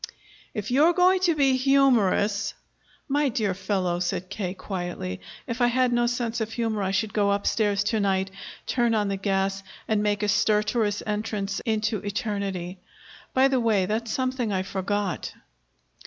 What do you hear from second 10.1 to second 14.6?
a stertorous entrance into eternity. By the way, that's something